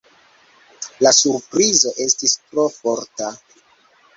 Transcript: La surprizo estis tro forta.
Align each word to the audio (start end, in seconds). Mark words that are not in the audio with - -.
La 1.07 1.11
surprizo 1.17 1.93
estis 2.07 2.35
tro 2.47 2.67
forta. 2.79 3.33